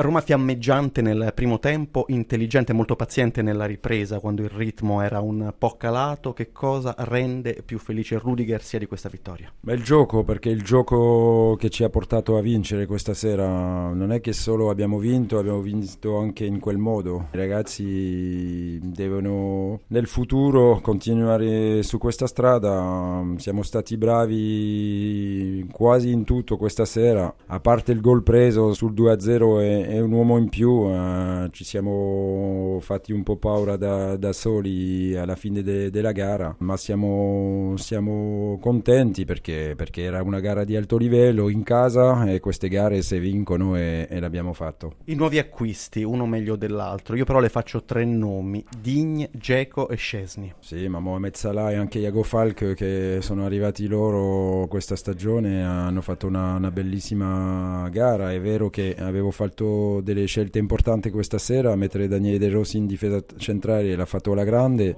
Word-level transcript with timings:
Roma 0.00 0.20
fiammeggiante 0.22 1.02
nel 1.02 1.32
primo 1.34 1.58
tempo, 1.58 2.04
intelligente 2.08 2.72
e 2.72 2.74
molto 2.74 2.96
paziente 2.96 3.42
nella 3.42 3.66
ripresa 3.66 4.18
quando 4.18 4.42
il 4.42 4.48
ritmo 4.48 5.02
era 5.02 5.20
un 5.20 5.52
po' 5.56 5.76
calato. 5.76 6.32
Che 6.32 6.52
cosa 6.52 6.94
rende 6.98 7.62
più 7.64 7.78
felice 7.78 8.18
Rudiger 8.18 8.62
sia 8.62 8.78
di 8.78 8.86
questa 8.86 9.08
vittoria? 9.08 9.52
Beh, 9.60 9.74
il 9.74 9.82
gioco, 9.82 10.24
perché 10.24 10.48
il 10.48 10.62
gioco 10.62 11.56
che 11.58 11.68
ci 11.68 11.84
ha 11.84 11.90
portato 11.90 12.36
a 12.36 12.40
vincere 12.40 12.86
questa 12.86 13.14
sera 13.14 13.92
non 13.92 14.12
è 14.12 14.20
che 14.20 14.32
solo 14.32 14.70
abbiamo 14.70 14.98
vinto, 14.98 15.38
abbiamo 15.38 15.60
vinto 15.60 16.16
anche 16.16 16.44
in 16.44 16.60
quel 16.60 16.78
modo. 16.78 17.28
I 17.32 17.36
ragazzi 17.36 18.78
devono 18.82 19.80
nel 19.88 20.06
futuro 20.06 20.80
continuare 20.80 21.82
su 21.82 21.98
questa 21.98 22.26
strada. 22.26 23.22
Siamo 23.36 23.62
stati 23.62 23.96
bravi 23.96 25.68
quasi 25.70 26.10
in 26.10 26.24
tutto 26.24 26.56
questa 26.56 26.84
sera, 26.84 27.32
a 27.46 27.60
parte 27.60 27.92
il 27.92 28.00
gol 28.00 28.22
preso 28.22 28.72
sul 28.72 28.92
2-0 28.92 29.60
e 29.60 29.89
è 29.90 29.98
un 29.98 30.12
uomo 30.12 30.38
in 30.38 30.48
più, 30.48 30.88
eh, 30.88 31.48
ci 31.50 31.64
siamo 31.64 32.78
fatti 32.80 33.10
un 33.12 33.24
po' 33.24 33.36
paura 33.36 33.76
da, 33.76 34.16
da 34.16 34.32
soli 34.32 35.16
alla 35.16 35.34
fine 35.34 35.62
de, 35.62 35.90
della 35.90 36.12
gara, 36.12 36.54
ma 36.58 36.76
siamo, 36.76 37.74
siamo 37.76 38.56
contenti 38.60 39.24
perché, 39.24 39.74
perché, 39.76 40.02
era 40.02 40.22
una 40.22 40.38
gara 40.38 40.62
di 40.62 40.76
alto 40.76 40.96
livello 40.96 41.48
in 41.48 41.64
casa 41.64 42.24
e 42.26 42.38
queste 42.38 42.68
gare 42.68 43.02
se 43.02 43.18
vincono 43.18 43.76
e, 43.76 44.06
e, 44.08 44.20
l'abbiamo 44.20 44.52
fatto. 44.52 44.94
I 45.06 45.14
nuovi 45.16 45.38
acquisti, 45.38 46.04
uno 46.04 46.24
meglio 46.24 46.54
dell'altro, 46.54 47.16
io 47.16 47.24
però 47.24 47.40
le 47.40 47.48
faccio 47.48 47.82
tre 47.82 48.04
nomi, 48.04 48.64
Digne, 48.80 49.28
Geco 49.32 49.88
e 49.88 49.96
Scesni. 49.96 50.54
Sì, 50.60 50.86
ma 50.86 51.00
Mohamed 51.00 51.34
Salah 51.34 51.72
e 51.72 51.74
anche 51.74 51.98
Iago 51.98 52.22
Falk 52.22 52.74
che 52.74 53.18
sono 53.22 53.44
arrivati 53.44 53.88
loro 53.88 54.68
questa 54.68 54.94
stagione 54.94 55.64
hanno 55.64 56.00
fatto 56.00 56.28
una, 56.28 56.54
una 56.54 56.70
bellissima 56.70 57.88
gara, 57.90 58.32
è 58.32 58.40
vero 58.40 58.70
che 58.70 58.94
avevo 58.96 59.32
fatto 59.32 59.78
delle 60.02 60.26
scelte 60.26 60.58
importanti 60.58 61.10
questa 61.10 61.38
sera, 61.38 61.74
mettere 61.76 62.08
Daniele 62.08 62.38
De 62.38 62.48
Rossi 62.48 62.76
in 62.76 62.86
difesa 62.86 63.22
centrale 63.36 63.94
l'ha 63.94 64.06
fatto 64.06 64.32
alla 64.32 64.44
grande 64.44 64.96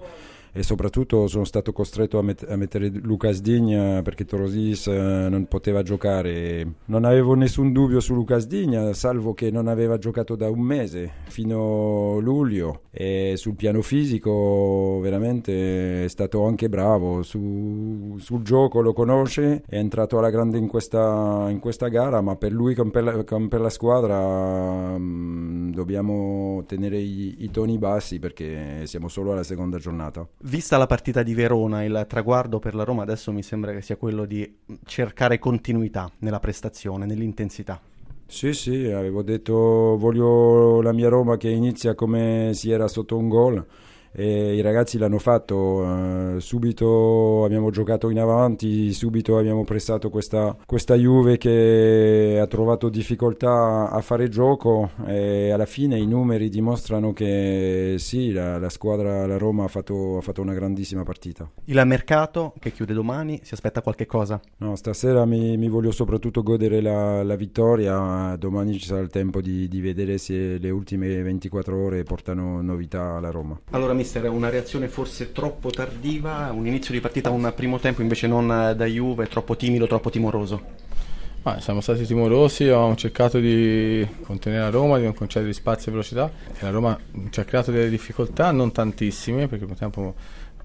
e 0.53 0.63
soprattutto 0.63 1.27
sono 1.29 1.45
stato 1.45 1.73
costretto 1.73 2.19
a, 2.19 2.23
met- 2.23 2.47
a 2.49 2.57
mettere 2.57 2.89
Lucas 2.89 3.41
Digna 3.41 4.03
perché 4.03 4.25
Torosis 4.25 4.87
eh, 4.87 5.29
non 5.29 5.47
poteva 5.47 5.83
giocare. 5.83 6.75
Non 6.87 7.05
avevo 7.05 7.35
nessun 7.35 7.73
dubbio 7.73 8.01
su 8.01 8.15
Lucas 8.15 8.47
Digna, 8.47 8.93
salvo 8.93 9.33
che 9.33 9.51
non 9.51 9.67
aveva 9.67 9.97
giocato 9.97 10.37
da 10.37 10.51
un 10.51 10.61
mese 10.61 11.11
fino 11.29 12.17
a 12.19 12.21
luglio 12.21 12.83
e 12.91 13.35
sul 13.37 13.55
piano 13.55 13.81
fisico 13.81 15.01
veramente 15.01 16.05
è 16.05 16.09
stato 16.09 16.45
anche 16.45 16.69
bravo. 16.69 17.23
Su, 17.23 18.17
sul 18.19 18.43
gioco 18.43 18.81
lo 18.81 18.93
conosce, 18.93 19.63
è 19.67 19.77
entrato 19.77 20.19
alla 20.19 20.31
grande 20.31 20.59
in 20.59 20.69
questa, 20.69 21.47
in 21.49 21.59
questa 21.59 21.89
gara, 21.89 22.21
ma 22.21 22.37
per 22.37 22.53
lui 22.53 22.75
come 22.75 22.91
per 22.91 23.05
la, 23.05 23.25
come 23.25 23.49
per 23.49 23.61
la 23.61 23.71
squadra 23.71 24.99
mh, 24.99 25.03
mm, 25.03 25.73
dobbiamo 25.73 26.63
tenere 26.67 26.99
i, 26.99 27.37
i 27.39 27.51
toni 27.51 27.79
bassi 27.79 28.19
perché 28.19 28.87
siamo 28.87 29.09
solo 29.09 29.33
alla 29.33 29.43
seconda 29.43 29.79
giornata. 29.79 30.29
Vista 30.45 30.77
la 30.77 30.87
partita 30.87 31.23
di 31.23 31.35
Verona, 31.35 31.85
il 31.85 32.05
traguardo 32.09 32.59
per 32.59 32.75
la 32.75 32.83
Roma 32.83 33.03
adesso 33.03 33.31
mi 33.31 33.45
sembra 33.45 33.73
che 33.73 33.81
sia 33.81 33.97
quello 33.97 34.25
di 34.25 34.59
cercare 34.85 35.39
continuità 35.39 36.11
nella 36.19 36.41
prestazione, 36.41 37.07
nell'intensità. 37.07 37.81
Sì, 38.27 38.53
sì, 38.53 38.87
avevo 38.87 39.23
detto 39.23 39.55
voglio 39.55 40.83
la 40.83 40.93
mia 40.93 41.09
Roma 41.09 41.37
che 41.37 41.49
inizia 41.49 41.95
come 41.95 42.51
si 42.55 42.73
era 42.73 42.89
sotto 42.89 43.17
un 43.17 43.29
gol 43.29 43.65
e 44.13 44.55
i 44.55 44.61
ragazzi 44.61 44.99
l'hanno 44.99 45.19
fatto, 45.19 45.85
eh, 46.37 46.41
subito 46.41 47.45
abbiamo 47.45 47.71
giocato 47.71 48.11
in 48.11 48.19
avanti, 48.19 48.93
subito 48.93 49.39
abbiamo 49.39 49.65
prestato 49.65 50.11
questa, 50.11 50.57
questa 50.67 50.95
Juve 50.95 51.39
che 51.39 52.39
ha 52.41 52.47
trovato 52.47 52.89
difficoltà 52.89 53.91
a 53.91 54.01
fare 54.01 54.29
gioco 54.29 54.91
e 55.07 55.51
alla 55.51 55.65
fine 55.67 55.99
i 55.99 56.07
numeri 56.07 56.49
dimostrano 56.49 57.13
che 57.13 57.97
sì, 57.99 58.33
la, 58.33 58.59
la 58.59 58.69
squadra, 58.69 59.27
la 59.27 59.39
Roma 59.39 59.65
ha 59.65 59.69
fatto, 59.69 60.19
ha 60.19 60.21
fatto, 60.21 60.43
una 60.43 60.55
grandissima 60.55 61.03
partita. 61.05 61.49
Il 61.65 61.81
mercato 61.87 62.53
che 62.59 62.73
chiude 62.73 62.93
domani, 62.93 63.41
si 63.43 63.55
aspetta 63.55 63.81
qualche 63.81 64.07
cosa? 64.07 64.41
No, 64.59 64.77
stasera 64.77 65.25
mi, 65.25 65.57
mi 65.57 65.69
voglio 65.69 65.91
soprattutto 65.91 66.43
godere 66.43 66.81
la, 66.81 67.23
la, 67.23 67.37
vittoria, 67.37 68.37
domani 68.39 68.79
ci 68.79 68.87
sarà 68.87 69.01
il 69.01 69.09
tempo 69.09 69.41
di, 69.41 69.69
di 69.69 69.81
vedere 69.81 70.19
se 70.19 70.59
le 70.59 70.71
ultime 70.71 71.23
24 71.23 71.77
ore 71.77 72.03
portano 72.03 72.61
novità 72.61 73.17
alla 73.17 73.31
Roma. 73.31 73.59
Allora, 73.71 73.95
mister, 74.03 74.29
una 74.29 74.51
reazione 74.51 74.89
forse 74.89 75.31
troppo 75.33 75.71
tardiva, 75.71 76.51
un 76.53 76.67
inizio 76.67 76.93
di 76.93 77.01
partita, 77.01 77.31
un 77.31 77.53
primo 77.55 77.79
tempo 77.79 78.03
invece 78.03 78.27
non 78.27 78.75
da 78.77 78.85
Juve, 78.85 79.29
troppo 79.29 79.57
timido, 79.57 79.87
troppo 79.87 80.11
timoroso? 80.11 80.91
Ma 81.45 81.61
siamo 81.61 81.81
stati 81.81 82.05
timorosi, 82.05 82.65
abbiamo 82.65 82.95
cercato 82.95 83.39
di 83.39 84.07
contenere 84.23 84.63
la 84.63 84.71
Roma, 84.71 84.99
di 84.99 85.05
non 85.05 85.15
concedere 85.15 85.53
spazio 85.53 85.89
e 85.89 85.91
velocità 85.91 86.31
e 86.53 86.63
la 86.63 86.71
Roma 86.71 86.99
ci 87.31 87.41
ha 87.41 87.45
creato 87.45 87.71
delle 87.71 87.91
difficoltà, 87.91 88.51
non 88.53 88.71
tantissime, 88.73 89.49
perché 89.49 89.65
primo 89.65 89.79
tempo 89.79 90.15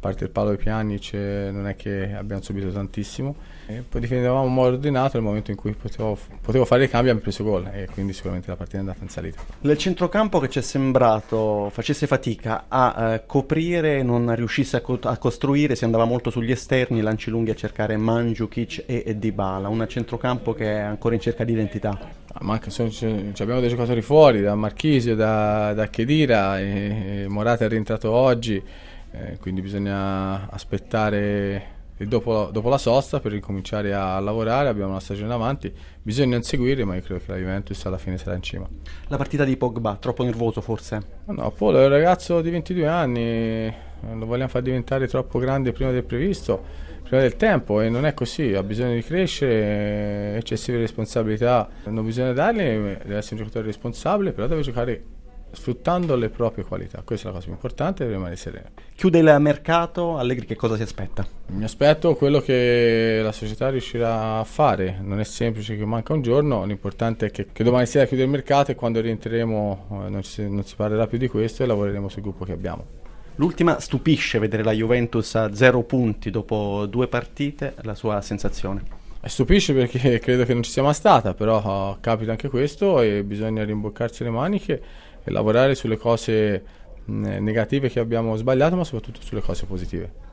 parte 0.07 0.23
il 0.23 0.29
palo 0.29 0.51
di 0.51 0.57
Pjanic 0.57 1.13
non 1.13 1.67
è 1.67 1.75
che 1.75 2.13
abbiamo 2.13 2.41
subito 2.41 2.71
tantissimo. 2.71 3.35
E 3.69 3.83
poi 3.87 3.99
difendevamo 3.99 4.43
un 4.43 4.53
modo 4.53 4.75
ordinato 4.75 5.17
nel 5.17 5.25
momento 5.25 5.51
in 5.51 5.57
cui 5.57 5.73
potevo, 5.73 6.17
potevo 6.41 6.63
fare 6.63 6.85
i 6.85 6.89
cambi 6.89 7.09
abbiamo 7.09 7.19
preso 7.19 7.43
gol 7.43 7.69
e 7.73 7.89
quindi 7.91 8.13
sicuramente 8.13 8.49
la 8.49 8.55
partita 8.55 8.77
è 8.77 8.79
andata 8.79 8.99
in 9.01 9.09
salita. 9.09 9.41
Nel 9.61 9.77
centrocampo 9.77 10.39
che 10.39 10.49
ci 10.49 10.59
è 10.59 10.61
sembrato 10.61 11.69
facesse 11.71 12.07
fatica 12.07 12.65
a 12.69 13.13
eh, 13.13 13.25
coprire 13.25 14.03
non 14.03 14.33
riuscisse 14.35 14.77
a, 14.77 14.81
co- 14.81 14.99
a, 15.01 15.17
costruire 15.17 15.75
si 15.75 15.83
andava 15.83 16.05
molto 16.05 16.29
sugli 16.29 16.51
esterni 16.51 17.01
lanci 17.01 17.29
lunghi 17.29 17.51
a 17.51 17.55
cercare 17.55 17.97
Mandzukic 17.97 18.83
e, 18.85 19.03
e 19.05 19.17
Dybala 19.17 19.67
un 19.67 19.85
centrocampo 19.87 20.53
che 20.53 20.77
è 20.77 20.79
ancora 20.79 21.15
in 21.15 21.21
cerca 21.21 21.43
di 21.43 21.51
identità. 21.51 21.99
Ah, 22.31 22.39
manca, 22.43 22.69
sono, 22.69 22.89
abbiamo 23.37 23.59
dei 23.59 23.69
giocatori 23.69 24.01
fuori 24.01 24.41
da 24.41 24.55
Marchisio, 24.55 25.13
da, 25.13 25.73
da 25.73 25.89
Chedira 25.89 26.57
e, 26.59 27.23
e 27.23 27.27
Morata 27.27 27.65
è 27.65 27.67
rientrato 27.67 28.11
oggi 28.11 28.63
eh, 29.11 29.37
quindi 29.39 29.61
bisogna 29.61 30.49
aspettare 30.49 31.75
dopo, 32.05 32.49
dopo, 32.51 32.69
la 32.69 32.77
sosta 32.77 33.19
per 33.19 33.31
ricominciare 33.31 33.93
a 33.93 34.19
lavorare, 34.19 34.67
abbiamo 34.69 34.91
una 34.91 34.99
stagione 34.99 35.29
davanti, 35.29 35.73
bisogna 36.01 36.35
inseguire 36.35 36.83
ma 36.83 36.95
io 36.95 37.01
credo 37.01 37.23
che 37.25 37.31
la 37.31 37.37
Juventus 37.37 37.83
alla 37.85 37.97
fine 37.97 38.17
sarà 38.17 38.35
in 38.35 38.43
cima. 38.43 38.67
La 39.07 39.17
partita 39.17 39.43
di 39.43 39.57
Pogba, 39.57 39.95
troppo 39.95 40.23
nervoso 40.23 40.61
forse? 40.61 41.01
No, 41.25 41.51
Polo 41.51 41.79
è 41.79 41.83
un 41.83 41.89
ragazzo 41.89 42.41
di 42.41 42.49
22 42.49 42.87
anni, 42.87 43.73
lo 44.13 44.25
vogliamo 44.25 44.49
far 44.49 44.61
diventare 44.61 45.07
troppo 45.07 45.39
grande 45.39 45.71
prima 45.71 45.91
del 45.91 46.03
previsto, 46.03 46.85
prima 47.03 47.21
del 47.21 47.35
tempo 47.35 47.81
e 47.81 47.89
non 47.89 48.05
è 48.05 48.13
così, 48.13 48.53
ha 48.53 48.61
bisogno 48.61 48.93
di 48.93 49.01
crescere, 49.01 50.35
eccessive 50.35 50.77
responsabilità 50.77 51.67
non 51.85 52.05
bisogna 52.05 52.33
dargli, 52.33 52.57
deve 52.57 53.15
essere 53.15 53.35
un 53.35 53.41
giocatore 53.41 53.65
responsabile, 53.65 54.33
però 54.33 54.45
deve 54.47 54.61
giocare 54.61 55.03
sfruttando 55.51 56.15
le 56.15 56.29
proprie 56.29 56.63
qualità. 56.63 57.01
Questa 57.03 57.27
è 57.27 57.31
la 57.31 57.35
cosa 57.35 57.45
più 57.45 57.55
importante 57.55 58.03
e 58.03 58.07
rimanere 58.07 58.35
sereno. 58.35 58.69
Chiude 58.95 59.19
il 59.19 59.35
mercato, 59.39 60.17
Allegri 60.17 60.45
che 60.45 60.55
cosa 60.55 60.75
si 60.75 60.81
aspetta? 60.81 61.25
Mi 61.47 61.63
aspetto 61.63 62.15
quello 62.15 62.39
che 62.39 63.19
la 63.23 63.31
società 63.31 63.69
riuscirà 63.69 64.39
a 64.39 64.43
fare, 64.43 64.99
non 65.01 65.19
è 65.19 65.23
semplice 65.23 65.77
che 65.77 65.85
manca 65.85 66.13
un 66.13 66.21
giorno, 66.21 66.65
l'importante 66.65 67.27
è 67.27 67.31
che, 67.31 67.47
che 67.51 67.63
domani 67.63 67.85
sera 67.85 68.05
chiude 68.05 68.23
il 68.23 68.29
mercato 68.29 68.71
e 68.71 68.75
quando 68.75 68.99
rientreremo 69.01 69.87
eh, 70.05 70.09
non, 70.09 70.23
si, 70.23 70.47
non 70.49 70.63
si 70.63 70.75
parlerà 70.75 71.07
più 71.07 71.17
di 71.17 71.27
questo 71.27 71.63
e 71.63 71.65
lavoreremo 71.65 72.09
sul 72.09 72.21
gruppo 72.21 72.45
che 72.45 72.53
abbiamo. 72.53 73.05
L'ultima 73.35 73.79
stupisce 73.79 74.39
vedere 74.39 74.63
la 74.63 74.71
Juventus 74.71 75.35
a 75.35 75.53
zero 75.53 75.83
punti 75.83 76.31
dopo 76.31 76.87
due 76.87 77.07
partite, 77.07 77.75
la 77.81 77.93
sua 77.93 78.19
sensazione? 78.21 78.81
Stupisce 79.23 79.73
perché 79.73 80.17
credo 80.19 80.43
che 80.43 80.53
non 80.53 80.63
ci 80.63 80.71
sia 80.71 80.81
mai 80.81 80.93
stata, 80.93 81.33
però 81.33 81.91
uh, 81.91 81.97
capita 81.99 82.31
anche 82.31 82.49
questo 82.49 83.01
e 83.01 83.23
bisogna 83.23 83.63
rimboccarsi 83.63 84.23
le 84.23 84.29
maniche 84.29 84.81
lavorare 85.29 85.75
sulle 85.75 85.97
cose 85.97 86.63
negative 87.05 87.89
che 87.89 87.99
abbiamo 87.99 88.35
sbagliato, 88.35 88.75
ma 88.75 88.83
soprattutto 88.83 89.21
sulle 89.21 89.41
cose 89.41 89.65
positive. 89.65 90.25